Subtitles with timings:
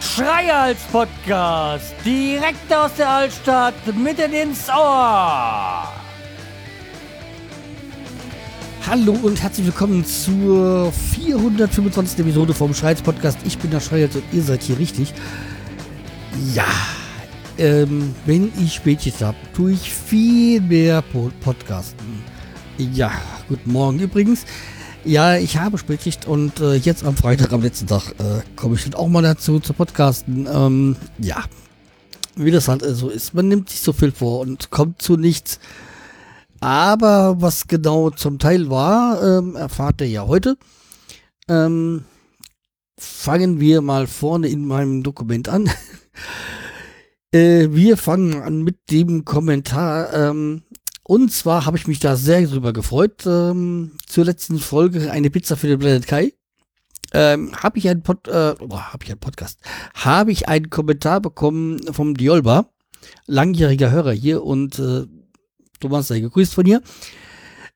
[0.00, 5.88] Schreihals Podcast, direkt aus der Altstadt, mitten ins Ohr.
[8.86, 12.18] Hallo und herzlich willkommen zur 425.
[12.18, 13.38] Episode vom Schreihals Podcast.
[13.44, 15.14] Ich bin der Schreihals und ihr seid hier richtig.
[16.52, 16.66] Ja,
[17.56, 21.02] ähm, wenn ich Spätschicht habe, tue ich viel mehr
[21.40, 22.33] Podcasten.
[22.76, 23.12] Ja,
[23.48, 24.44] guten Morgen übrigens.
[25.04, 28.82] Ja, ich habe Spätschicht und äh, jetzt am Freitag, am letzten Tag, äh, komme ich
[28.82, 30.48] dann auch mal dazu zu podcasten.
[30.52, 31.44] Ähm, ja,
[32.34, 33.32] wie das halt so ist.
[33.32, 35.60] Man nimmt sich so viel vor und kommt zu nichts.
[36.58, 40.56] Aber was genau zum Teil war, ähm, erfahrt ihr ja heute.
[41.48, 42.04] Ähm,
[42.98, 45.70] fangen wir mal vorne in meinem Dokument an.
[47.30, 50.12] äh, wir fangen an mit dem Kommentar.
[50.12, 50.62] Ähm,
[51.06, 53.26] und zwar habe ich mich da sehr drüber gefreut.
[53.26, 56.32] Ähm, zur letzten Folge eine Pizza für den Planet Kai.
[57.12, 59.60] Ähm, habe ich einen Pod, äh, oh, habe ich einen Podcast,
[59.94, 62.70] habe ich einen Kommentar bekommen vom Diolba,
[63.26, 65.04] langjähriger Hörer hier und äh,
[65.78, 66.82] Thomas sei gegrüßt von hier.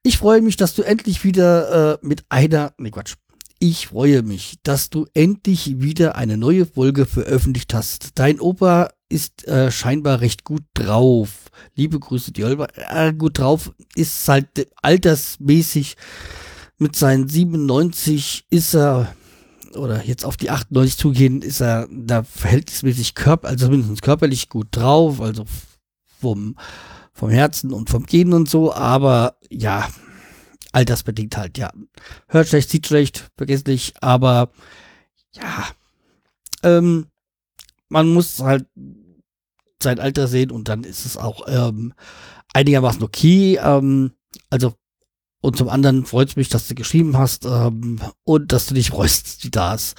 [0.02, 3.14] Ich freue mich, dass du endlich wieder äh, mit einer, nee Quatsch,
[3.60, 8.10] ich freue mich, dass du endlich wieder eine neue Folge veröffentlicht hast.
[8.14, 11.47] Dein Opa ist äh, scheinbar recht gut drauf.
[11.74, 12.68] Liebe Grüße, die Olber.
[12.76, 15.96] Äh, gut drauf ist halt altersmäßig
[16.78, 19.14] mit seinen 97 ist er
[19.74, 24.68] oder jetzt auf die 98 zugehen, ist er da verhältnismäßig körper, also mindestens körperlich gut
[24.70, 25.44] drauf, also
[26.20, 26.56] vom,
[27.12, 29.88] vom Herzen und vom Gehen und so, aber ja,
[30.72, 31.70] altersbedingt halt, ja.
[32.28, 34.50] Hört schlecht, sieht schlecht, vergesslich, aber
[35.34, 35.68] ja,
[36.62, 37.06] ähm,
[37.88, 38.66] man muss halt
[39.82, 41.94] sein Alter sehen und dann ist es auch ähm,
[42.52, 43.58] einigermaßen okay.
[43.62, 44.12] Ähm,
[44.50, 44.74] also
[45.40, 48.90] und zum anderen freut es mich, dass du geschrieben hast ähm, und dass du dich
[48.90, 49.94] freust, wie das.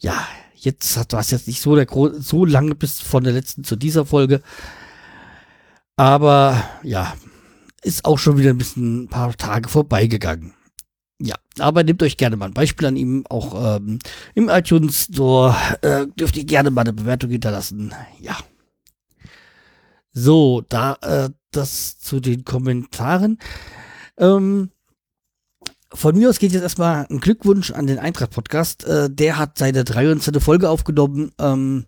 [0.00, 1.86] Ja, jetzt hast du hast jetzt nicht so der
[2.20, 4.42] so lange bis von der letzten zu dieser Folge,
[5.96, 7.14] aber ja,
[7.82, 10.54] ist auch schon wieder ein bisschen ein paar Tage vorbeigegangen.
[11.20, 13.24] Ja, aber nehmt euch gerne mal ein Beispiel an ihm.
[13.28, 14.00] Auch ähm,
[14.34, 17.94] im iTunes Store äh, dürft ihr gerne mal eine Bewertung hinterlassen.
[18.20, 18.36] Ja.
[20.14, 23.38] So, da äh, das zu den Kommentaren.
[24.16, 24.70] Ähm,
[25.92, 28.84] von mir aus geht jetzt erstmal ein Glückwunsch an den Eintracht-Podcast.
[28.84, 30.40] Äh, der hat seine 13.
[30.40, 31.32] Folge aufgenommen.
[31.38, 31.86] Ähm,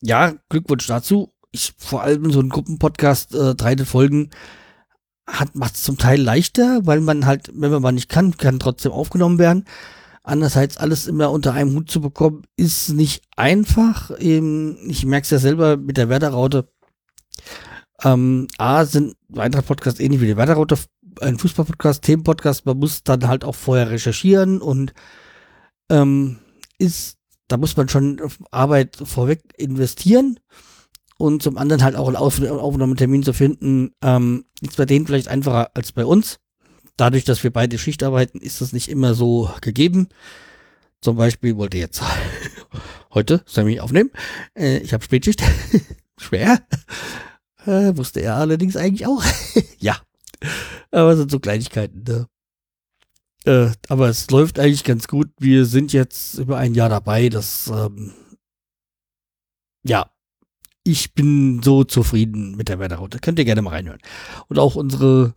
[0.00, 1.30] ja, Glückwunsch dazu.
[1.52, 4.30] Ich vor allem so ein Gruppenpodcast, äh, 13 Folgen
[5.26, 8.58] hat macht es zum Teil leichter, weil man halt, wenn man mal nicht kann, kann
[8.58, 9.64] trotzdem aufgenommen werden.
[10.24, 14.10] Andererseits alles immer unter einem Hut zu bekommen, ist nicht einfach.
[14.18, 16.68] Ich merke es ja selber mit der Werder-Raute.
[18.04, 20.78] Ähm, A sind weitere Podcasts ähnlich wie die Werder-Raute,
[21.20, 22.66] ein Fußball-Podcast, Themen-Podcast.
[22.66, 24.92] Man muss dann halt auch vorher recherchieren und
[25.90, 26.38] ähm,
[26.78, 27.18] ist,
[27.48, 28.20] da muss man schon
[28.50, 30.40] Arbeit vorweg investieren
[31.18, 35.70] und zum anderen halt auch einen Aufnahmetermin zu finden, ähm, ist bei denen vielleicht einfacher
[35.74, 36.38] als bei uns.
[36.96, 40.08] Dadurch, dass wir beide Schicht arbeiten, ist das nicht immer so gegeben.
[41.00, 42.02] Zum Beispiel wollte jetzt
[43.14, 44.10] heute Sammy aufnehmen.
[44.54, 45.42] Äh, ich habe Spätschicht.
[46.18, 46.60] Schwer.
[47.66, 49.22] Äh, wusste er allerdings eigentlich auch.
[49.78, 49.96] ja.
[50.90, 52.04] Aber es sind so Kleinigkeiten.
[52.06, 52.26] Ne?
[53.44, 55.30] Äh, aber es läuft eigentlich ganz gut.
[55.38, 57.28] Wir sind jetzt über ein Jahr dabei.
[57.28, 58.12] Das ähm,
[59.84, 60.10] ja,
[60.84, 63.18] ich bin so zufrieden mit der Wetterroute.
[63.18, 64.00] Könnt ihr gerne mal reinhören.
[64.48, 65.34] Und auch unsere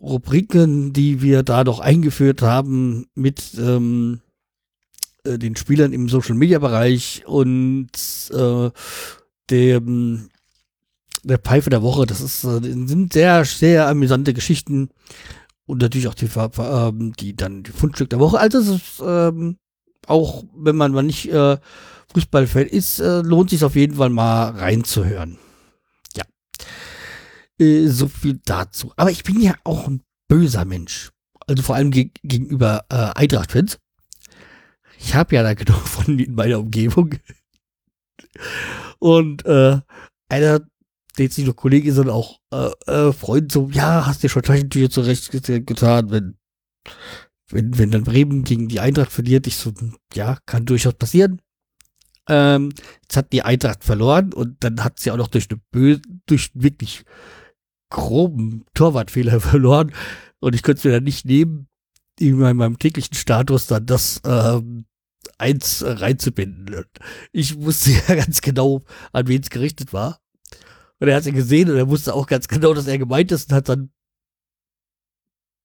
[0.00, 4.20] Rubriken, die wir da doch eingeführt haben mit ähm,
[5.24, 7.90] äh, den Spielern im Social Media Bereich und
[8.32, 8.70] äh,
[9.50, 10.28] dem
[11.24, 14.90] der Pfeife der Woche, das ist, äh, sind sehr, sehr amüsante Geschichten
[15.66, 18.38] und natürlich auch die, äh, die dann die Fundstück der Woche.
[18.38, 19.56] Also es ist ähm,
[20.06, 21.58] auch, wenn man mal nicht äh,
[22.12, 25.38] Fußballfan ist, äh, lohnt sich auf jeden Fall mal reinzuhören.
[26.16, 26.24] Ja.
[27.58, 28.92] Äh, so viel dazu.
[28.96, 31.10] Aber ich bin ja auch ein böser Mensch.
[31.46, 33.78] Also vor allem ge gegenüber äh, Eintracht-Fans.
[34.98, 37.14] Ich habe ja da genug von in meiner Umgebung.
[38.98, 39.80] Und äh,
[40.28, 40.60] einer,
[41.22, 44.90] jetzt nicht nur Kollege sondern auch äh, äh, Freund, so, ja, hast dir schon Taschentücher
[44.90, 46.36] zurecht getan, wenn,
[47.50, 49.46] wenn, wenn dann Bremen gegen die Eintracht verliert.
[49.46, 49.72] Ich so,
[50.14, 51.40] ja, kann durchaus passieren.
[52.28, 52.72] Ähm,
[53.02, 56.50] jetzt hat die Eintracht verloren und dann hat sie auch noch durch eine böse, durch
[56.54, 57.04] wirklich
[57.90, 59.92] groben Torwartfehler verloren.
[60.40, 61.68] Und ich könnte es mir dann nicht nehmen,
[62.18, 64.86] in meinem täglichen Status dann das ähm,
[65.38, 66.84] eins reinzubinden.
[67.32, 68.82] Ich wusste ja ganz genau,
[69.12, 70.20] an wen es gerichtet war.
[71.00, 73.50] Und er hat ja gesehen und er wusste auch ganz genau, dass er gemeint ist
[73.50, 73.90] und hat dann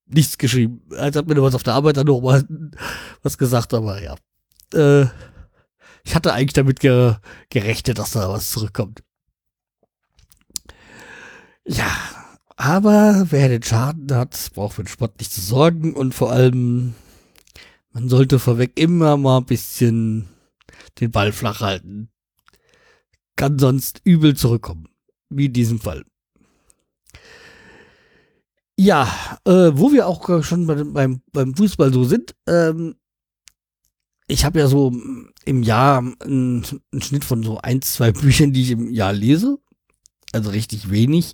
[0.06, 0.82] nichts geschrieben.
[0.98, 2.46] Als hat mir nur was auf der Arbeit dann noch mal
[3.22, 4.16] was gesagt, aber ja.
[4.74, 5.08] Äh,
[6.04, 7.16] ich hatte eigentlich damit ge
[7.50, 9.04] gerechnet, dass da was zurückkommt.
[11.66, 11.92] Ja,
[12.56, 16.96] aber wer den Schaden hat, braucht für den Sport nicht zu sorgen und vor allem,
[17.92, 20.28] man sollte vorweg immer mal ein bisschen
[21.00, 22.10] den Ball flach halten.
[23.36, 24.90] Kann sonst übel zurückkommen.
[25.30, 26.04] Wie in diesem Fall.
[28.78, 32.96] Ja, äh, wo wir auch schon beim, beim Fußball so sind, ähm,
[34.30, 34.94] ich habe ja so
[35.44, 39.60] im Jahr einen, einen, Schnitt von so ein, zwei Büchern, die ich im Jahr lese.
[40.32, 41.34] Also richtig wenig.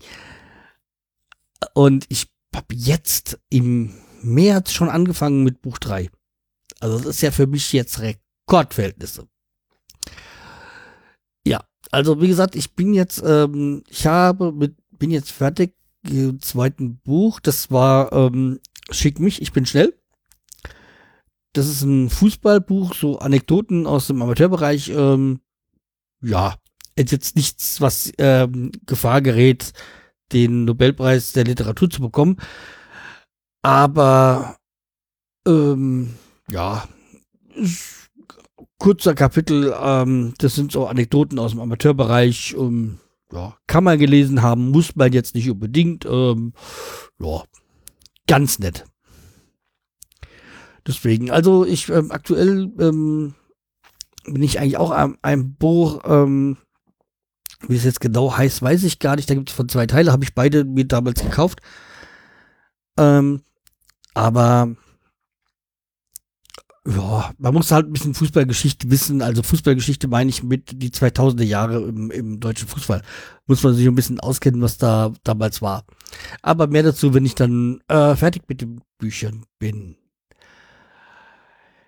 [1.74, 6.10] Und ich habe jetzt im März schon angefangen mit Buch 3.
[6.80, 9.28] Also das ist ja für mich jetzt Rekordverhältnisse.
[11.96, 15.74] Also wie gesagt, ich bin jetzt, ähm, ich habe mit, bin jetzt fertig
[16.06, 17.40] im zweiten Buch.
[17.40, 18.60] Das war ähm,
[18.92, 19.98] Schick mich, ich bin schnell.
[21.54, 24.90] Das ist ein Fußballbuch, so Anekdoten aus dem Amateurbereich.
[24.90, 25.40] Ähm,
[26.22, 26.56] ja,
[26.98, 29.72] ist jetzt nichts, was ähm, Gefahr gerät,
[30.34, 32.36] den Nobelpreis der Literatur zu bekommen.
[33.62, 34.58] Aber
[35.48, 36.16] ähm,
[36.52, 36.90] ja,
[38.80, 42.56] kurzer Kapitel, ähm, das sind so Anekdoten aus dem Amateurbereich.
[42.58, 43.00] Ähm,
[43.32, 46.06] ja, kann man gelesen haben, muss man jetzt nicht unbedingt.
[46.06, 46.54] Ähm,
[47.20, 47.44] ja,
[48.28, 48.86] ganz nett.
[50.88, 53.34] Deswegen, also ich ähm, aktuell ähm,
[54.26, 56.58] bin ich eigentlich auch am einem Buch, ähm,
[57.68, 59.30] wie es jetzt genau heißt, weiß ich gar nicht.
[59.30, 61.62] Da gibt es von zwei Teile, habe ich beide mir damals gekauft.
[62.98, 63.42] Ähm,
[64.14, 64.76] aber
[66.88, 69.22] ja, man muss halt ein bisschen Fußballgeschichte wissen.
[69.22, 73.02] Also Fußballgeschichte meine ich mit die 2000er Jahre im, im deutschen Fußball.
[73.48, 75.86] Muss man sich ein bisschen auskennen, was da damals war.
[76.42, 79.98] Aber mehr dazu, wenn ich dann äh, fertig mit den Büchern bin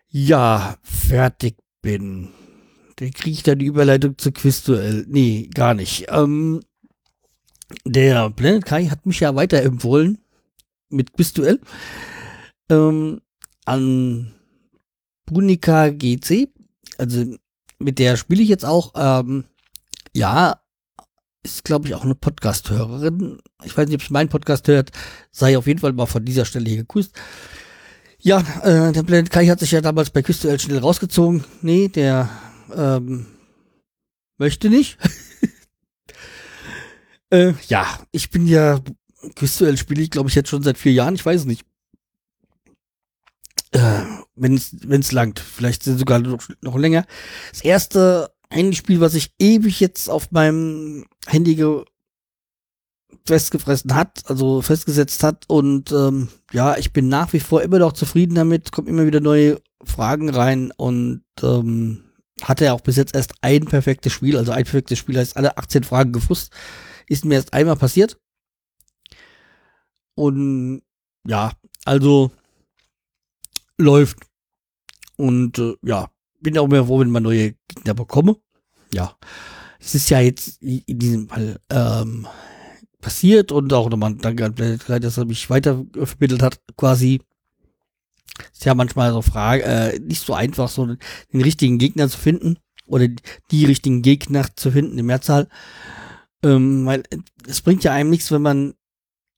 [0.09, 2.29] ja fertig bin.
[2.97, 5.05] Dann kriege ich dann die Überleitung zur Quizduell.
[5.07, 6.07] Nee, gar nicht.
[6.09, 6.61] Ähm,
[7.85, 10.17] der Planet Kai hat mich ja weiterempfohlen
[10.89, 11.59] mit Quizduell
[12.69, 13.21] ähm,
[13.65, 14.33] an
[15.27, 16.49] Brunica GC.
[16.97, 17.35] Also
[17.77, 18.93] mit der spiele ich jetzt auch.
[18.95, 19.43] Ähm,
[20.15, 20.59] ja,
[21.43, 23.37] ist glaube ich auch eine Podcast-Hörerin.
[23.63, 24.91] Ich weiß nicht, ob sie meinen Podcast hört.
[25.31, 27.13] Sei auf jeden Fall mal von dieser Stelle hier gegrüßt.
[28.19, 31.43] Ja, äh, der Planet Kai hat sich ja damals bei Küste schnell rausgezogen.
[31.61, 32.29] Nee, der
[32.75, 33.27] ähm,
[34.37, 34.97] möchte nicht.
[37.29, 38.81] äh, ja, ich bin ja
[39.35, 41.15] Küste spiele ich, glaube ich, jetzt schon seit vier Jahren.
[41.15, 41.65] Ich weiß es nicht.
[43.71, 44.01] Äh,
[44.35, 45.39] wenn es langt.
[45.39, 47.05] Vielleicht sogar noch, noch länger.
[47.51, 51.55] Das erste Handyspiel, was ich ewig jetzt auf meinem Handy
[53.25, 55.45] festgefressen hat, also festgesetzt hat.
[55.47, 59.19] Und ähm, ja, ich bin nach wie vor immer noch zufrieden damit, kommen immer wieder
[59.19, 62.03] neue Fragen rein und ähm,
[62.41, 65.57] hatte ja auch bis jetzt erst ein perfektes Spiel, also ein perfektes Spiel heißt alle
[65.57, 66.53] 18 Fragen gewusst.
[67.07, 68.17] Ist mir erst einmal passiert.
[70.15, 70.81] Und
[71.25, 71.51] ja,
[71.85, 72.31] also
[73.77, 74.17] läuft.
[75.15, 76.09] Und äh, ja,
[76.41, 78.37] bin auch mehr froh, wenn man neue Gegner bekomme.
[78.93, 79.17] Ja,
[79.79, 82.27] es ist ja jetzt in diesem Fall ähm,
[83.01, 87.21] passiert und auch nochmal danke an Planet dass er mich weiter vermittelt hat, quasi.
[88.53, 92.59] Ist ja manchmal so Frage, äh, nicht so einfach, so den richtigen Gegner zu finden
[92.85, 93.07] oder
[93.51, 95.47] die richtigen Gegner zu finden, in Mehrzahl.
[96.43, 97.03] Ähm, weil
[97.47, 98.73] es bringt ja einem nichts, wenn man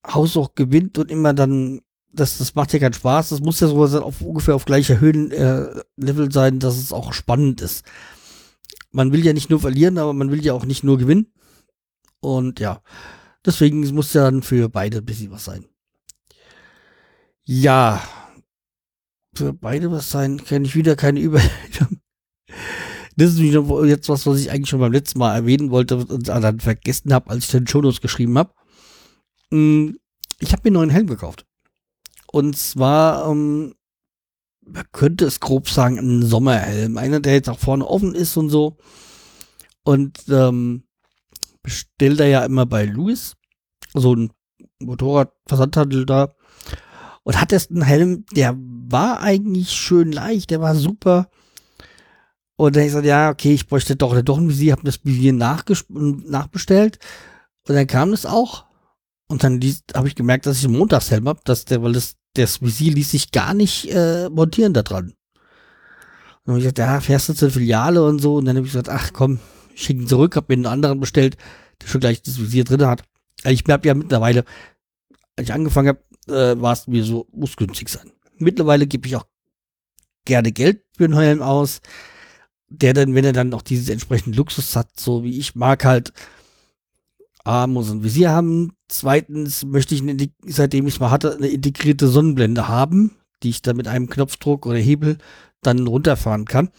[0.06, 3.30] haushoch gewinnt und immer dann, das, das macht ja keinen Spaß.
[3.30, 7.62] Das muss ja so auf, ungefähr auf gleicher Höhenlevel äh, sein, dass es auch spannend
[7.62, 7.86] ist.
[8.92, 11.32] Man will ja nicht nur verlieren, aber man will ja auch nicht nur gewinnen.
[12.22, 12.82] Und ja,
[13.46, 15.66] Deswegen muss ja dann für beide ein bisschen was sein.
[17.46, 18.04] Ja,
[19.34, 22.00] für beide was sein, kann ich wieder keine Überleitung.
[23.16, 26.60] Das ist jetzt was, was ich eigentlich schon beim letzten Mal erwähnen wollte und dann
[26.62, 28.54] vergessen habe, als ich den Shownotes geschrieben habe.
[29.52, 30.00] Hm,
[30.40, 31.46] ich habe mir einen neuen Helm gekauft.
[32.32, 33.76] Und zwar, ähm,
[34.66, 36.98] man könnte es grob sagen, ein Sommerhelm.
[36.98, 38.78] Einer, der jetzt auch vorne offen ist und so.
[39.84, 40.84] Und ähm,
[41.64, 43.36] bestellt er ja immer bei Louis,
[43.94, 44.32] so ein
[44.80, 46.34] Motorradversandhandel da.
[47.24, 51.30] Und hat jetzt einen Helm, der war eigentlich schön leicht, der war super.
[52.56, 55.34] Und dann ich gesagt, ja, okay, ich bräuchte doch, doch ein Visier, hab das Visier
[55.34, 57.00] nachbestellt.
[57.68, 58.66] Und dann kam das auch.
[59.28, 59.62] Und dann
[59.94, 63.12] habe ich gemerkt, dass ich einen Montagshelm habe, dass der, weil das, das Visier ließ
[63.12, 65.14] sich gar nicht äh, montieren da dran.
[66.44, 68.36] Und habe ich gesagt, ja, fährst du zur Filiale und so.
[68.36, 69.40] Und dann habe ich gesagt, ach komm,
[69.76, 71.38] schick ihn zurück, hab mir einen anderen bestellt,
[71.82, 73.04] der schon gleich das Visier drin hat.
[73.44, 74.46] Also ich habe ja mittlerweile,
[75.36, 78.12] als ich angefangen habe, äh, war es mir so, muss günstig sein.
[78.38, 79.26] Mittlerweile gebe ich auch
[80.26, 81.82] gerne Geld für einen Helm aus,
[82.70, 86.14] der dann, wenn er dann noch dieses entsprechenden Luxus hat, so wie ich mag halt,
[87.50, 88.74] A, muss ein Visier haben.
[88.88, 93.64] Zweitens möchte ich, eine, seitdem ich es mal hatte, eine integrierte Sonnenblende haben, die ich
[93.64, 95.18] dann mit einem Knopfdruck oder Hebel
[95.64, 96.70] dann runterfahren kann.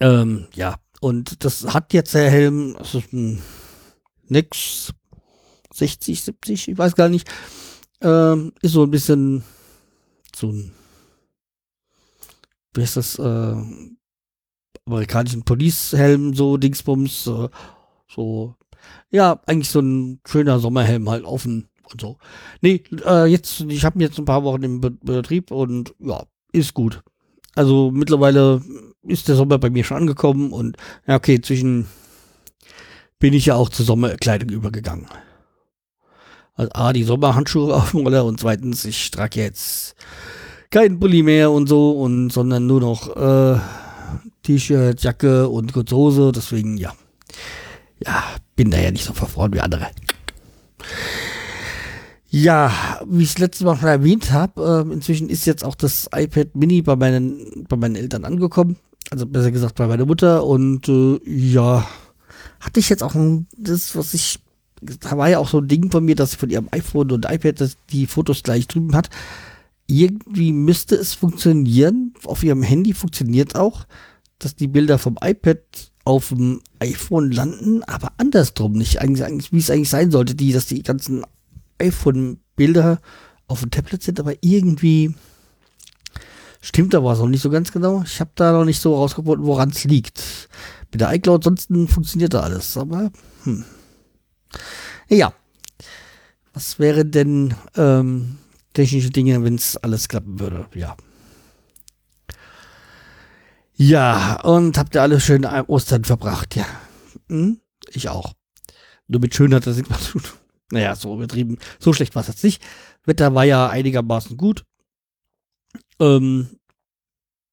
[0.00, 3.40] Ähm, ja, und das hat jetzt der Helm, das ist ein
[4.28, 4.92] Nix
[5.72, 7.26] 60, 70, ich weiß gar nicht.
[8.02, 9.44] Ähm, ist so ein bisschen
[10.36, 10.72] so ein,
[12.74, 13.56] wie heißt das, äh,
[14.84, 17.48] amerikanischen Police-Helm, so Dingsbums, äh,
[18.08, 18.56] so,
[19.10, 22.18] ja, eigentlich so ein schöner Sommerhelm halt offen und so.
[22.60, 26.74] Nee, äh, jetzt, ich habe jetzt ein paar Wochen im Be Betrieb und ja, ist
[26.74, 27.02] gut.
[27.54, 28.62] Also mittlerweile
[29.02, 31.86] ist der Sommer bei mir schon angekommen und ja, okay, zwischen
[33.18, 35.06] bin ich ja auch zur Sommerkleidung übergegangen.
[36.54, 39.94] Also A, die Sommerhandschuhe auf dem Roller und zweitens, ich trage jetzt
[40.70, 43.60] keinen Pulli mehr und so und sondern nur noch äh,
[44.42, 46.94] T-Shirt, Jacke und kurze Hose, deswegen ja.
[48.04, 48.24] Ja,
[48.56, 49.88] bin da ja nicht so verfroren wie andere.
[52.34, 52.72] Ja,
[53.06, 56.56] wie ich das letzte Mal schon erwähnt habe, äh, inzwischen ist jetzt auch das iPad
[56.56, 58.76] Mini bei meinen, bei meinen Eltern angekommen.
[59.10, 60.46] Also besser gesagt bei meiner Mutter.
[60.46, 61.86] Und äh, ja,
[62.58, 63.14] hatte ich jetzt auch
[63.58, 64.38] das, was ich,
[64.80, 67.26] da war ja auch so ein Ding von mir, dass sie von ihrem iPhone und
[67.30, 69.10] iPad das, die Fotos gleich drüben hat.
[69.86, 72.14] Irgendwie müsste es funktionieren.
[72.24, 73.84] Auf ihrem Handy funktioniert auch,
[74.38, 75.58] dass die Bilder vom iPad
[76.04, 79.00] auf dem iPhone landen, aber andersrum nicht.
[79.00, 81.24] Eigentlich, eigentlich wie es eigentlich sein sollte, die, dass die ganzen
[81.78, 83.00] iPhone-Bilder
[83.46, 85.14] auf dem Tablet sind, aber irgendwie
[86.60, 88.02] stimmt da was noch nicht so ganz genau.
[88.04, 90.48] Ich habe da noch nicht so rausgefunden, woran es liegt.
[90.90, 93.10] Mit der iCloud ansonsten funktioniert da alles, aber
[93.44, 93.64] hm.
[95.08, 95.32] Ja.
[96.54, 98.38] Was wären denn ähm,
[98.74, 100.66] technische Dinge, wenn es alles klappen würde?
[100.74, 100.96] Ja.
[103.82, 106.54] Ja, und habt ihr alle schön Ostern verbracht?
[106.54, 106.66] Ja.
[107.28, 107.60] Hm?
[107.90, 108.32] Ich auch.
[109.08, 110.38] Nur mit schön hat das nichts mehr zu tun.
[110.70, 111.58] Naja, so übertrieben.
[111.80, 112.62] So schlecht war es jetzt nicht.
[113.04, 114.64] Wetter war ja einigermaßen gut.
[115.98, 116.60] Ähm,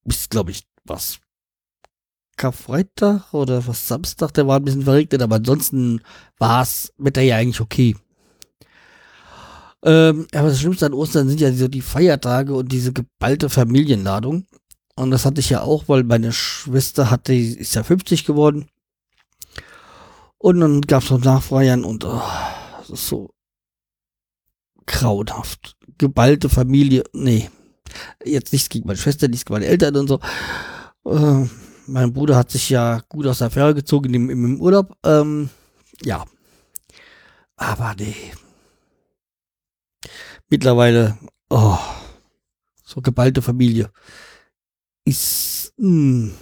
[0.03, 1.17] bis, glaube ich, was
[2.38, 6.01] Karfreitag oder was Samstag, der war ein bisschen verregnet, aber ansonsten
[6.38, 7.95] war es Wetter ja eigentlich okay.
[9.83, 14.45] Ähm, aber das Schlimmste an Ostern sind ja so die Feiertage und diese geballte Familienladung.
[15.00, 18.68] Und das hatte ich ja auch, weil meine Schwester hatte, ist ja 50 geworden.
[20.38, 22.22] Und dann gab es noch Nachfeiern und oh,
[22.79, 23.34] das ist so
[24.86, 25.77] grauenhaft.
[25.98, 27.50] Geballte Familie, nee.
[28.25, 30.20] Jetzt nichts gegen meine Schwester, nichts gegen meine Eltern und so.
[31.06, 31.48] Äh,
[31.88, 34.98] mein Bruder hat sich ja gut aus der Fähre gezogen im, im Urlaub.
[35.06, 35.50] Ähm,
[36.03, 36.25] ja.
[37.56, 38.34] Aber nee.
[40.50, 41.18] Mittlerweile,
[41.50, 41.77] oh,
[42.84, 43.89] so geballte Familie
[45.10, 46.32] ist, mh.
[46.32, 46.34] Hm.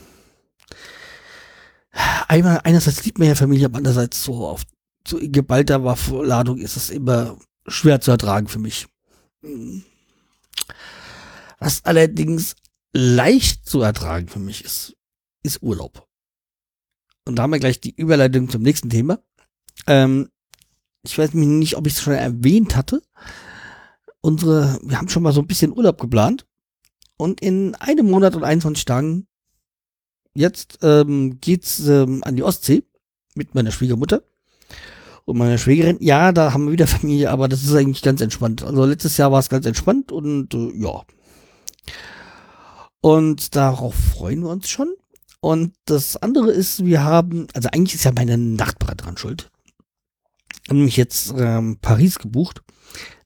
[2.28, 4.64] Einmal, einerseits liebt man ja Familie, aber andererseits so auf
[5.08, 8.88] so in geballter Waffenladung ist es immer schwer zu ertragen für mich.
[11.60, 12.56] Was allerdings
[12.94, 14.96] leicht zu ertragen für mich ist,
[15.44, 16.08] ist Urlaub.
[17.26, 19.20] Und da haben wir gleich die Überleitung zum nächsten Thema.
[19.86, 20.30] Ähm,
[21.04, 23.02] ich weiß nicht, ob ich es schon erwähnt hatte.
[24.22, 26.47] Unsere, wir haben schon mal so ein bisschen Urlaub geplant.
[27.18, 29.28] Und in einem Monat und 21 Tagen
[30.36, 32.84] jetzt ähm, geht's ähm, an die Ostsee
[33.36, 34.24] mit meiner Schwiegermutter
[35.26, 35.98] und meiner Schwägerin.
[36.00, 38.64] Ja, da haben wir wieder Familie, aber das ist eigentlich ganz entspannt.
[38.64, 41.04] Also letztes Jahr war es ganz entspannt und äh, ja.
[43.02, 44.94] Und darauf freuen wir uns schon.
[45.40, 49.52] Und das andere ist, wir haben, also eigentlich ist ja meine Nachbarin dran schuld.
[50.68, 52.62] Haben mich jetzt ähm, Paris gebucht.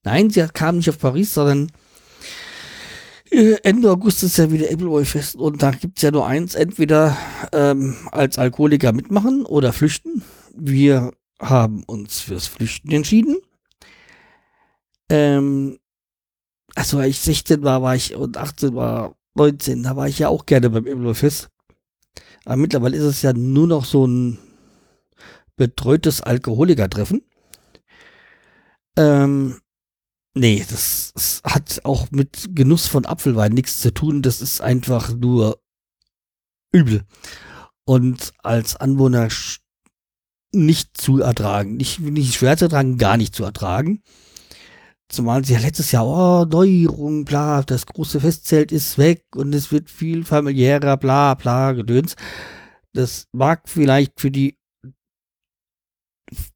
[0.03, 1.71] Nein, sie kam nicht auf Paris, sondern
[3.31, 7.17] Ende August ist ja wieder Appleboy-Fest und da gibt's ja nur eins, entweder
[7.53, 10.21] ähm, als Alkoholiker mitmachen oder flüchten.
[10.53, 13.37] Wir haben uns fürs Flüchten entschieden.
[15.09, 15.79] Ähm,
[16.75, 20.27] also als ich 16 war, war ich und 18 war 19, da war ich ja
[20.27, 21.49] auch gerne beim Appleboy-Fest.
[22.43, 24.39] Aber mittlerweile ist es ja nur noch so ein
[25.55, 27.21] betreutes Alkoholikertreffen.
[28.97, 29.61] Ähm,
[30.33, 34.21] nee, das, das hat auch mit Genuss von Apfelwein nichts zu tun.
[34.21, 35.61] Das ist einfach nur
[36.71, 37.03] übel.
[37.85, 39.29] Und als Anwohner
[40.53, 41.77] nicht zu ertragen.
[41.77, 44.01] Nicht, nicht schwer zu ertragen, gar nicht zu ertragen.
[45.09, 49.71] Zumal sie ja letztes Jahr, oh, Neuerung, bla, das große Festzelt ist weg und es
[49.71, 52.15] wird viel familiärer, bla, bla, Gedöns.
[52.93, 54.57] Das mag vielleicht für die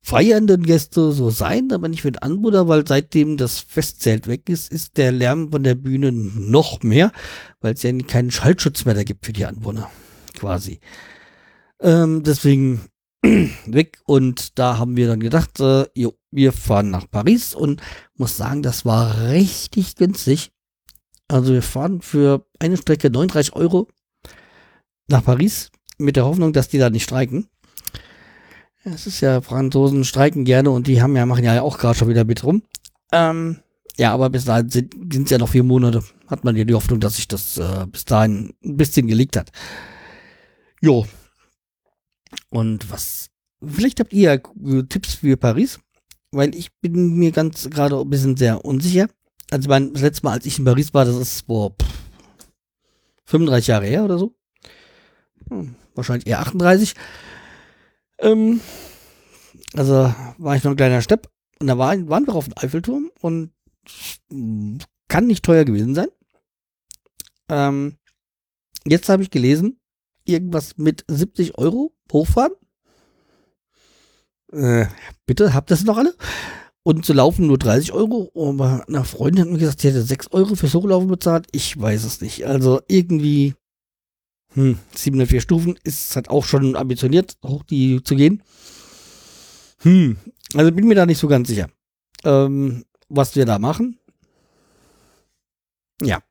[0.02, 4.98] feiernden Gäste so sein, aber nicht den Anwohner, weil seitdem das Festzelt weg ist, ist
[4.98, 7.12] der Lärm von der Bühne noch mehr,
[7.60, 9.90] weil es ja keinen Schallschutz mehr da gibt für die Anwohner,
[10.38, 10.80] quasi.
[11.82, 12.82] Ähm, deswegen
[13.66, 17.82] weg und da haben wir dann gedacht, äh, jo, wir fahren nach Paris und
[18.16, 20.52] muss sagen, das war richtig günstig.
[21.28, 23.88] Also wir fahren für eine Strecke 39 Euro
[25.08, 27.50] nach Paris mit der Hoffnung, dass die da nicht streiken.
[28.86, 32.08] Es ist ja, Franzosen streiken gerne und die haben ja, machen ja auch gerade schon
[32.08, 32.62] wieder mit rum.
[33.12, 33.60] Ähm,
[33.98, 36.04] ja, aber bis dahin sind es ja noch vier Monate.
[36.28, 39.52] Hat man ja die Hoffnung, dass sich das äh, bis dahin ein bisschen gelegt hat.
[40.82, 41.08] Jo.
[42.50, 43.32] Und was,
[43.66, 44.42] vielleicht habt ihr
[44.88, 45.80] Tipps für Paris?
[46.32, 49.08] Weil ich bin mir ganz gerade ein bisschen sehr unsicher.
[49.50, 51.88] Also mein, das letzte Mal, als ich in Paris war, das ist vor pff,
[53.26, 54.36] 35 Jahre her oder so.
[55.50, 56.94] Hm, wahrscheinlich eher 38.
[58.20, 58.62] Ähm,
[59.74, 61.30] also war ich noch ein kleiner Stepp
[61.60, 63.52] und da war, waren wir auf dem Eiffelturm und
[65.08, 66.08] kann nicht teuer gewesen sein.
[67.50, 67.98] Ähm,
[68.86, 69.80] jetzt habe ich gelesen,
[70.26, 72.54] irgendwas mit 70 Euro hochfahren.
[74.52, 74.88] Äh,
[75.26, 76.16] bitte, habt das noch alle?
[76.84, 78.32] Und zu laufen nur 30 Euro.
[78.36, 81.48] Aber eine Freundin hat mir gesagt, sie hätte 6 Euro fürs Hochlaufen bezahlt.
[81.52, 82.46] Ich weiß es nicht.
[82.46, 83.56] Also irgendwie
[84.56, 88.42] hm, 704 Stufen ist halt auch schon ambitioniert, hoch die zu gehen.
[89.82, 90.18] Hm,
[90.54, 91.70] also bin mir da nicht so ganz sicher,
[92.24, 94.00] ähm, was wir da machen.
[96.02, 96.22] Ja.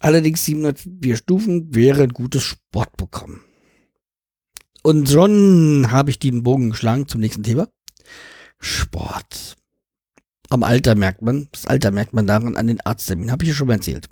[0.00, 3.40] Allerdings 704 Stufen wäre ein gutes Sportprogramm.
[4.82, 7.68] Und schon habe ich den Bogen geschlagen zum nächsten Thema.
[8.60, 9.56] Sport.
[10.50, 13.54] Am Alter merkt man, das Alter merkt man daran an den Arzttermin, habe ich ja
[13.54, 14.08] schon mal erzählt.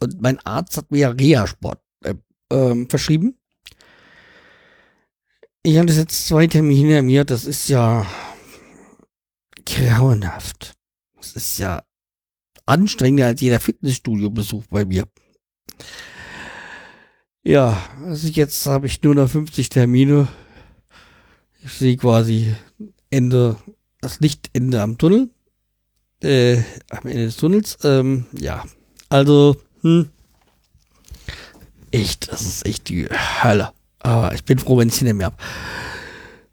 [0.00, 2.14] Und mein Arzt hat mir ja Reha-Sport äh,
[2.50, 3.36] ähm, verschrieben.
[5.62, 8.06] Ich hatte jetzt zwei Termine hinter mir, das ist ja
[9.66, 10.74] grauenhaft.
[11.16, 11.82] Das ist ja
[12.64, 15.04] anstrengender als jeder Fitnessstudio-Besuch bei mir.
[17.42, 20.28] Ja, also jetzt habe ich nur noch 50 Termine.
[21.64, 22.54] Ich sehe quasi
[23.10, 23.56] Ende,
[24.00, 25.30] das Lichtende am Tunnel.
[26.22, 27.78] Äh, am Ende des Tunnels.
[27.84, 28.64] Ähm, ja,
[29.08, 29.56] also
[29.88, 30.08] hm.
[31.90, 33.08] Echt, das ist echt die
[33.42, 33.72] Hölle.
[34.00, 35.36] Aber ich bin froh, wenn ich es hinter mir habe.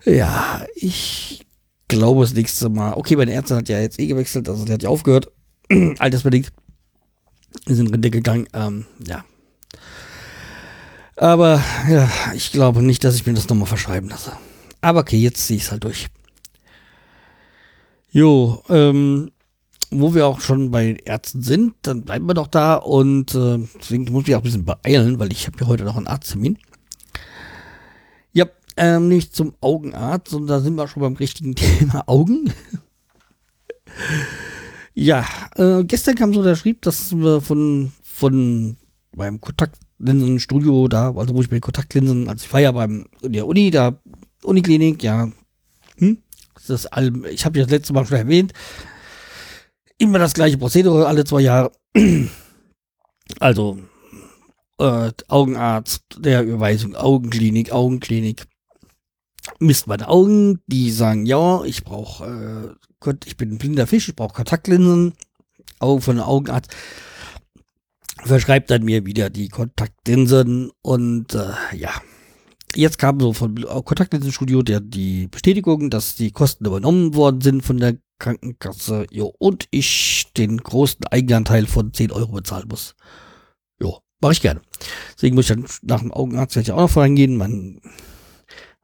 [0.06, 1.46] Ja, ich
[1.88, 2.94] glaube das nächste Mal.
[2.94, 5.32] Okay, meine Ärztin hat ja jetzt eh gewechselt, also der hat ja aufgehört.
[6.00, 6.52] Altersbedingt.
[7.66, 8.48] Wir sind Rente gegangen.
[8.54, 9.26] Ähm, ja.
[11.18, 14.34] Aber ja, ich glaube nicht, dass ich mir das nochmal verschreiben lasse.
[14.82, 16.08] Aber okay, jetzt ziehe ich es halt durch.
[18.12, 19.32] Jo, ähm,
[19.92, 24.12] wo wir auch schon bei Ärzten sind, dann bleiben wir doch da und äh, deswegen
[24.12, 26.58] muss ich auch ein bisschen beeilen, weil ich habe ja heute noch einen Arzttermin.
[28.34, 28.46] Ja,
[28.78, 32.52] ähm, nicht zum Augenarzt, sondern da sind wir schon beim richtigen Thema Augen.
[34.94, 38.78] ja, äh, gestern kam so der Schrieb, dass wir von, von
[39.16, 43.72] beim Kontaktlinsenstudio da, also wo ich bei Kontaktlinsen, also ich war ja beim der Uni,
[43.72, 44.00] da
[44.44, 45.32] Uniklinik, ja,
[45.98, 46.18] hm,
[46.56, 46.90] das ist
[47.32, 48.54] ich habe ja das letzte Mal schon erwähnt,
[50.06, 51.72] immer das gleiche Prozedere alle zwei Jahre.
[53.40, 53.80] Also
[54.78, 58.46] äh, Augenarzt, der Überweisung, Augenklinik, Augenklinik.
[59.60, 64.16] Misst meine Augen, die sagen, ja, ich brauche, äh, ich bin ein blinder Fisch, ich
[64.16, 65.14] brauche Kontaktlinsen,
[65.80, 66.72] Augen von Augenarzt.
[68.24, 71.92] Verschreibt dann mir wieder die Kontaktlinsen und äh, ja,
[72.76, 77.78] jetzt kam so von Kontaktlinsenstudio der die Bestätigung, dass die Kosten übernommen worden sind von
[77.78, 82.96] der Krankenkasse, jo, und ich den großen Eigenanteil von 10 Euro bezahlen muss.
[83.80, 84.62] Jo, mache ich gerne.
[85.16, 87.82] Deswegen muss ich dann nach dem Augenarzt werde auch noch vorangehen, mein,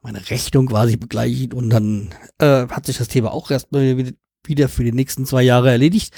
[0.01, 4.13] meine Rechnung quasi begleichen und dann äh, hat sich das Thema auch erstmal
[4.45, 6.13] wieder für die nächsten zwei Jahre erledigt.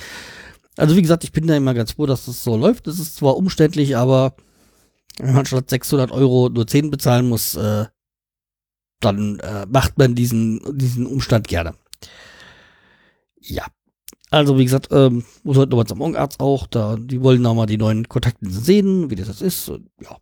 [0.75, 2.87] Also wie gesagt, ich bin da immer ganz froh, dass das so läuft.
[2.87, 4.35] Das ist zwar umständlich, aber
[5.19, 7.85] wenn man statt 600 Euro nur 10 bezahlen muss, äh,
[8.99, 11.73] dann äh, macht man diesen, diesen Umstand gerne.
[13.39, 13.65] Ja.
[14.31, 16.65] Also, wie gesagt, ähm, muss heute nochmal zum Augenarzt auch.
[16.65, 19.69] Da, die wollen nochmal die neuen Kontaktlinsen sehen, wie das jetzt ist.
[19.69, 20.17] Und, ja.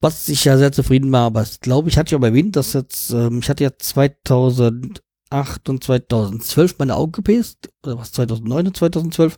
[0.00, 3.10] Was ich ja sehr zufrieden war, aber ich glaube, ich hatte ja erwähnt, dass jetzt,
[3.10, 7.68] ähm, ich hatte ja 2008 und 2012 meine Augen gepest.
[7.84, 9.36] Oder was, 2009 und 2012.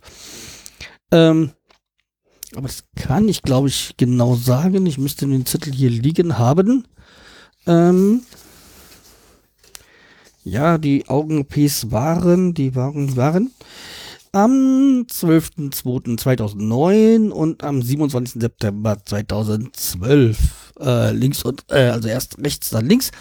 [1.11, 1.51] Ähm,
[2.55, 4.85] aber das kann ich, glaube ich, genau sagen.
[4.85, 6.87] Ich müsste den Zettel hier liegen haben.
[7.67, 8.21] Ähm,
[10.43, 13.51] ja, die Augen-OPs waren, die waren, die waren
[14.31, 18.41] am 12.02.2009 und am 27.
[18.41, 20.73] September 2012.
[20.79, 23.11] Äh, links und, äh, also erst rechts, dann links.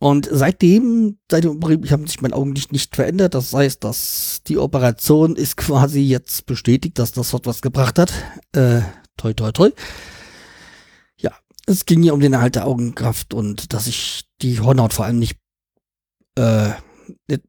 [0.00, 3.34] Und seitdem, seitdem haben sich meine Augen nicht, nicht verändert.
[3.34, 8.12] Das heißt, dass die Operation ist quasi jetzt bestätigt, dass das was gebracht hat.
[8.52, 8.82] Äh,
[9.16, 9.70] toi, toi, toi.
[11.20, 11.32] Ja,
[11.66, 15.18] es ging ja um den Erhalt der Augenkraft und dass ich die Hornhaut vor allem
[15.18, 15.36] nicht,
[16.36, 16.70] äh,
[17.26, 17.42] nicht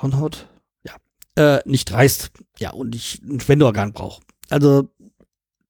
[0.00, 0.48] Hornhaut?
[0.84, 0.94] Ja,
[1.34, 2.30] äh, nicht reißt.
[2.60, 4.22] Ja, und ich ein Spenderorgan brauche.
[4.50, 4.88] Also,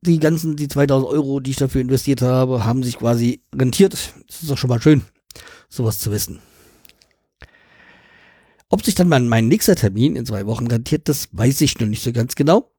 [0.02, 3.94] die ganzen, die 2000 Euro, die ich dafür investiert habe, haben sich quasi rentiert.
[4.26, 5.02] Das ist doch schon mal schön
[5.68, 6.40] sowas zu wissen.
[8.70, 11.86] Ob sich dann mein, mein nächster Termin in zwei Wochen rentiert, das weiß ich noch
[11.86, 12.70] nicht so ganz genau.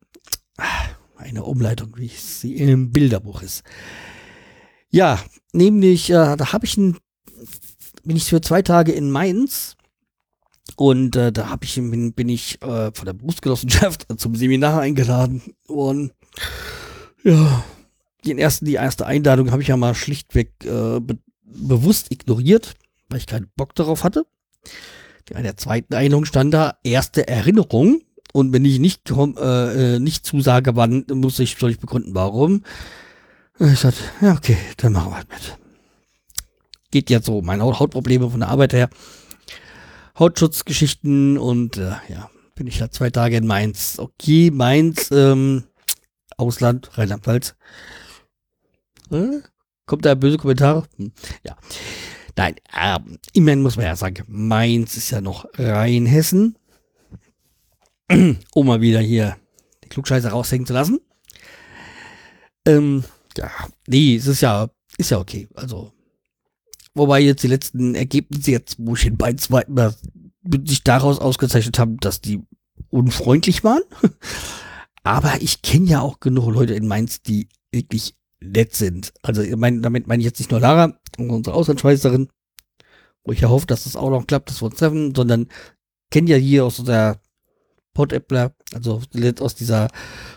[1.16, 3.64] Eine Umleitung, wie sie im Bilderbuch ist.
[4.92, 5.20] Ja,
[5.52, 6.98] nämlich, äh, da habe ich ein,
[8.04, 9.76] bin ich für zwei Tage in Mainz
[10.76, 15.42] und äh, da habe ich bin, bin ich äh, von der Berufsgenossenschaft zum Seminar eingeladen
[15.68, 16.14] und
[17.24, 17.64] ja,
[18.26, 21.00] den ersten, die erste Einladung habe ich ja mal schlichtweg äh,
[21.54, 22.76] bewusst ignoriert,
[23.10, 24.26] weil ich keinen Bock darauf hatte.
[25.30, 28.02] In der zweiten Einladung stand da erste Erinnerung.
[28.32, 32.64] Und wenn ich nicht, äh, äh, nicht zusage, wann, muss ich, soll ich begründen, warum.
[33.60, 35.58] Ich sagte, ja, okay, dann machen wir halt mit.
[36.92, 38.90] Geht jetzt so, meine Hautprobleme von der Arbeit her.
[40.18, 44.00] Hautschutzgeschichten und äh, ja, bin ich da zwei Tage in Mainz.
[44.00, 45.64] Okay, Mainz, ähm,
[46.38, 47.56] Ausland, Rheinland-Pfalz.
[49.12, 49.40] Äh?
[49.90, 50.86] Kommt da böse Kommentare?
[50.98, 51.12] Hm.
[51.44, 51.58] Ja.
[52.36, 53.00] Nein, äh,
[53.34, 56.56] immerhin muss man ja sagen, Mainz ist ja noch Rheinhessen.
[58.54, 59.38] um mal wieder hier
[59.84, 61.00] die Klugscheiße raushängen zu lassen.
[62.68, 63.04] Ähm,
[63.36, 63.50] ja,
[63.88, 65.48] nee, es ist ja, ist ja okay.
[65.56, 65.92] Also,
[66.94, 69.66] wobei jetzt die letzten Ergebnisse jetzt, wo ich in Mainz war,
[70.68, 72.44] sich daraus ausgezeichnet haben, dass die
[72.92, 73.82] unfreundlich waren.
[75.02, 79.14] Aber ich kenne ja auch genug Leute in Mainz, die wirklich nett sind.
[79.22, 82.30] Also mein, damit meine ich jetzt nicht nur Lara, unsere Auslandsschweizerin,
[83.24, 85.48] wo ich ja hoffe, dass das auch noch klappt, dass wir uns treffen, sondern
[86.12, 87.22] kennt ja hier aus der
[87.94, 89.02] Pod-Appler, also
[89.40, 89.90] aus dieser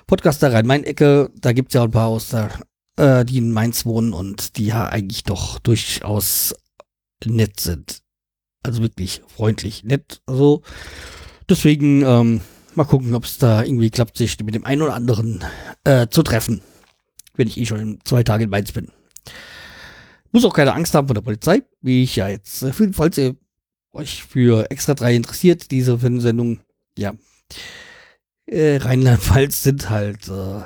[0.07, 2.51] Podcaster main ecke da gibt es ja ein paar aus der,
[2.97, 6.55] äh, die in Mainz wohnen und die ja eigentlich doch durchaus
[7.25, 8.03] nett sind.
[8.65, 10.23] Also wirklich freundlich, nett.
[10.27, 10.63] Also
[11.49, 12.41] deswegen ähm,
[12.75, 15.45] mal gucken, ob es da irgendwie klappt, sich mit dem einen oder anderen
[15.85, 16.63] äh, zu treffen
[17.35, 18.91] wenn ich eh schon zwei Tagen in Mainz bin.
[20.33, 23.37] Muss auch keine Angst haben vor der Polizei, wie ich ja jetzt, äh, falls ihr
[23.93, 26.61] euch für Extra 3 interessiert, diese Sendung,
[26.97, 27.15] ja,
[28.47, 30.63] äh, Rheinland-Pfalz sind halt äh,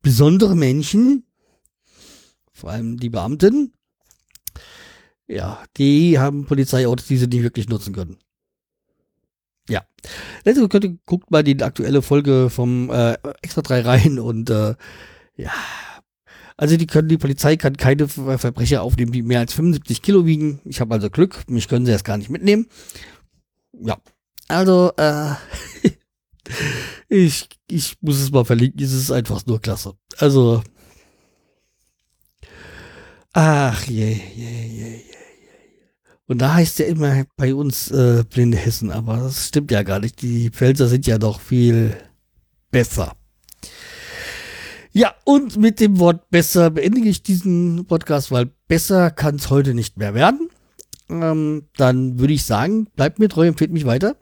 [0.00, 1.26] besondere Menschen,
[2.52, 3.72] vor allem die Beamten,
[5.26, 8.18] ja, die haben Polizeiautos, die sie nicht wirklich nutzen können.
[9.68, 9.82] Ja.
[10.44, 14.74] Also könnt ihr, guckt mal die aktuelle Folge vom äh, Extra 3 rein und äh,
[15.36, 15.52] ja.
[16.56, 20.60] Also die können, die Polizei kann keine Verbrecher aufnehmen, die mehr als 75 Kilo wiegen.
[20.64, 22.66] Ich habe also Glück, mich können sie erst gar nicht mitnehmen.
[23.72, 23.98] Ja.
[24.48, 25.32] Also, äh,
[27.08, 29.94] ich, ich muss es mal verlinken, es ist einfach nur klasse.
[30.18, 30.62] Also,
[33.32, 35.11] ach je, je, je, je.
[36.32, 39.98] Und da heißt ja immer bei uns äh, blinde Hessen, aber das stimmt ja gar
[39.98, 40.22] nicht.
[40.22, 41.94] Die Pfälzer sind ja doch viel
[42.70, 43.12] besser.
[44.92, 49.74] Ja, und mit dem Wort besser beendige ich diesen Podcast, weil besser kann es heute
[49.74, 50.48] nicht mehr werden.
[51.10, 54.16] Ähm, dann würde ich sagen, bleibt mir treu, empfehlt mich weiter.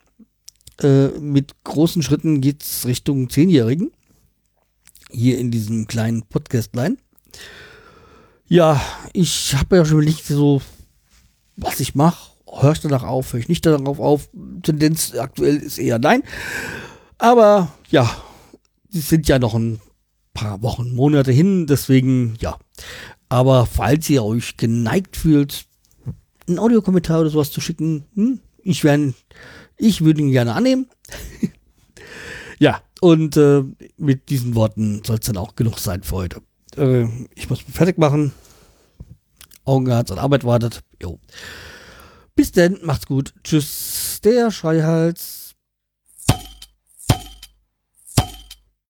[0.83, 3.93] Äh, mit großen Schritten geht es Richtung Zehnjährigen.
[5.13, 6.99] Hier in diesem kleinen Podcastlein.
[8.49, 10.61] Ja, ich habe ja schon überlegt, so
[11.61, 12.31] was ich mache.
[12.61, 14.29] Höre ich danach auf, höre ich nicht darauf auf.
[14.63, 16.23] Tendenz aktuell ist eher nein.
[17.19, 18.11] Aber ja,
[18.93, 19.81] es sind ja noch ein
[20.35, 22.59] paar Wochen, Monate hin, deswegen ja.
[23.29, 25.67] Aber falls ihr euch geneigt fühlt,
[26.49, 28.85] einen Audiokommentar oder sowas zu schicken, hm, ich,
[29.77, 30.87] ich würde ihn gerne annehmen.
[32.59, 33.63] ja, und äh,
[33.97, 36.43] mit diesen Worten soll es dann auch genug sein für heute.
[36.77, 38.33] Äh, ich muss mich fertig machen.
[39.65, 40.83] Augenarzt und Arbeit wartet.
[41.03, 41.19] Jo.
[42.35, 43.35] Bis denn, macht's gut.
[43.43, 45.40] Tschüss, der Schreihals.